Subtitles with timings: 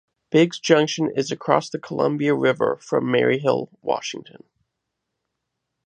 [0.31, 4.41] Biggs Junction is across the Columbia River from Maryhill, Washington.